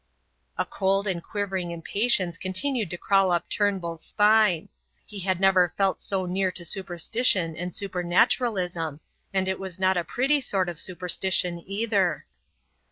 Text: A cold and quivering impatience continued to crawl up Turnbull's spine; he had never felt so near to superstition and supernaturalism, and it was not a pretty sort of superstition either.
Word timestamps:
A 0.57 0.65
cold 0.65 1.05
and 1.05 1.21
quivering 1.21 1.69
impatience 1.69 2.35
continued 2.35 2.89
to 2.89 2.97
crawl 2.97 3.29
up 3.29 3.47
Turnbull's 3.51 4.03
spine; 4.03 4.67
he 5.05 5.19
had 5.19 5.39
never 5.39 5.75
felt 5.77 6.01
so 6.01 6.25
near 6.25 6.51
to 6.53 6.65
superstition 6.65 7.55
and 7.55 7.75
supernaturalism, 7.75 8.99
and 9.31 9.47
it 9.47 9.59
was 9.59 9.77
not 9.77 9.97
a 9.97 10.03
pretty 10.03 10.41
sort 10.41 10.69
of 10.69 10.79
superstition 10.79 11.63
either. 11.67 12.25